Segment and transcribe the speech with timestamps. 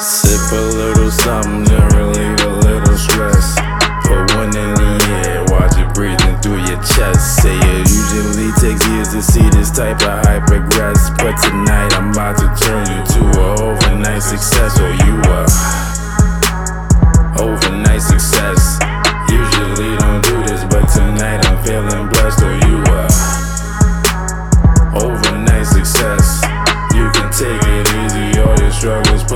[0.00, 3.56] Sip a little something to relieve a little stress.
[4.06, 4.94] Put one in the
[5.26, 7.42] air, watch it breathing through your chest.
[7.42, 11.10] Say it usually takes years to see this type of hype progress.
[11.18, 15.87] But tonight I'm about to turn you to a overnight success, or you are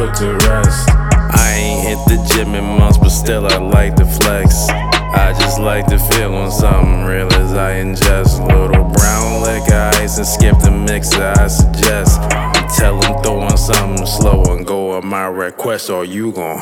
[0.06, 0.88] put to rest.
[0.90, 4.68] I ain't hit the gym in months, but still I like to flex.
[4.68, 10.18] I just like to feel on something real as I ingest little brown liquor ice
[10.18, 11.32] and skip the mixer.
[11.36, 12.20] I suggest
[12.76, 16.58] tell them throw on something slow and go on my request, or you gon'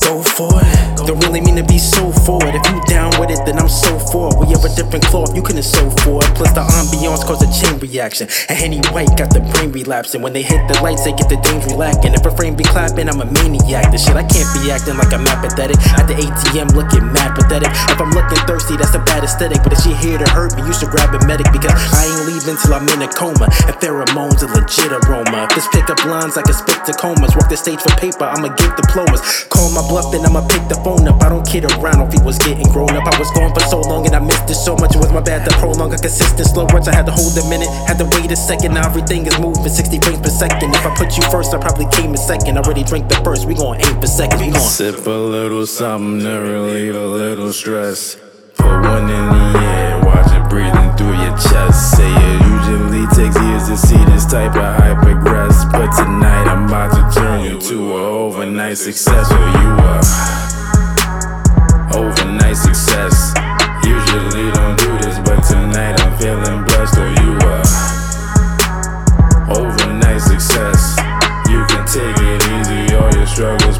[0.00, 0.99] go for it.
[1.06, 2.54] Don't really mean to be so forward.
[2.54, 4.28] If you down with it, then I'm so for.
[4.38, 6.20] We have a different cloth, you couldn't sew for.
[6.36, 8.28] Plus the ambiance cause a chain reaction.
[8.48, 10.22] And Henny White got the brain relapsing.
[10.22, 12.14] When they hit the lights, they get the danger lacking.
[12.14, 13.90] If a frame be clapping, I'm a maniac.
[13.90, 15.78] This shit, I can't be acting like I'm apathetic.
[15.96, 17.70] At the ATM, looking mad pathetic.
[17.88, 19.62] If I'm looking thirsty, that's a bad aesthetic.
[19.62, 22.26] But if she here to hurt me, you should grab a medic because I ain't
[22.28, 23.48] leaving till I'm in a coma.
[23.66, 25.48] And pheromones a legit aroma.
[25.48, 28.74] If this pickup lines like a spit Tacomas, walk the stage for paper, I'ma give
[28.76, 29.22] diplomas.
[29.48, 31.22] Call my bluff, then I'ma pick the phone up.
[31.22, 33.06] I don't kid around if he was getting grown up.
[33.06, 34.94] I was gone for so long and I missed it so much.
[34.94, 36.88] It was my bad to prolong a consistent slow rush.
[36.88, 38.74] I had to hold a minute, had to wait a second.
[38.74, 40.74] Now everything is moving 60 frames per second.
[40.74, 42.58] If I put you first, I probably came in second.
[42.58, 43.46] I already drink the first.
[43.46, 44.40] We gon' aim for seconds.
[44.42, 48.16] We gon' sip a little something to relieve a little stress.
[48.56, 51.96] Put one in the air, watch it breathing through your chest.
[51.96, 55.64] Say it usually takes years to see this type of hype progress.
[55.72, 60.39] But tonight I'm about to turn you to an overnight success, or you are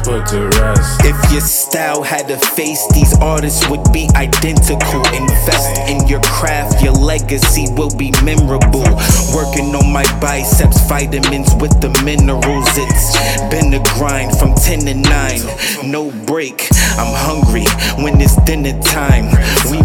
[0.03, 1.01] put to rest.
[1.03, 5.01] If your style had a face, these artists would be identical.
[5.13, 8.85] Invest in your craft, your legacy will be memorable.
[9.33, 12.67] Working on my biceps, vitamins with the minerals.
[12.75, 13.17] It's
[13.49, 15.91] been a grind from 10 to 9.
[15.91, 17.65] No break, I'm hungry
[18.03, 19.29] when it's dinner time.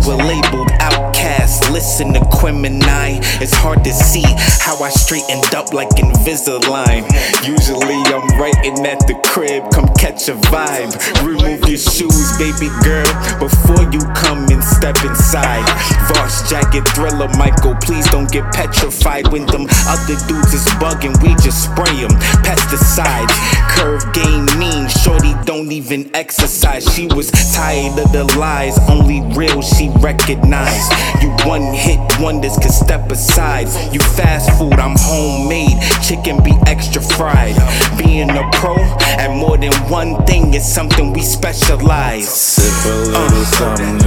[0.07, 3.19] We were labeled outcasts, listen to Quemini.
[3.43, 4.23] It's hard to see
[4.63, 7.03] how I straightened up like Invisalign.
[7.43, 10.95] Usually I'm writing at the crib, come catch a vibe.
[11.27, 13.11] Remove your shoes, baby girl,
[13.43, 14.46] before you come and
[14.87, 15.67] step inside.
[16.09, 19.27] Voss jacket, thriller, Michael, please don't get petrified.
[19.29, 22.15] When them other dudes is bugging, we just spray them.
[22.47, 23.35] Pesticides,
[23.75, 26.85] curve game mean, shorty don't even exercise.
[26.95, 30.93] She was tired of the lies, only real she recognized.
[31.21, 33.67] You one hit wonders can step aside.
[33.93, 37.57] You fast food, I'm homemade, chicken be extra fried.
[37.99, 38.77] Being a pro
[39.19, 42.29] at more than one thing is something we specialize.
[42.29, 43.45] Sip a little uh.
[43.45, 44.06] something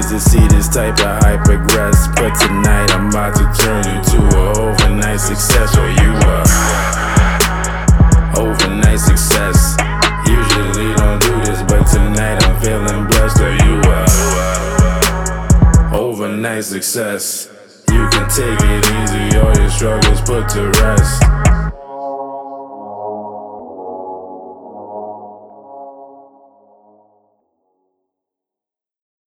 [0.00, 2.08] years to see this type of hype progress.
[2.08, 6.44] But tonight I'm about to turn you to an overnight success, or you are
[8.36, 9.76] overnight success.
[10.26, 14.08] Usually don't do this, but tonight I'm feeling blessed, or you are
[15.94, 17.48] overnight success.
[17.90, 21.39] You can take it easy, all your struggles put to rest.